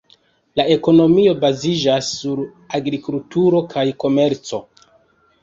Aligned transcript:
La 0.59 0.63
ekonomio 0.75 1.35
baziĝas 1.43 2.09
sur 2.21 2.41
agrikulturo 2.81 3.63
kaj 3.77 3.87
komerco. 4.07 4.63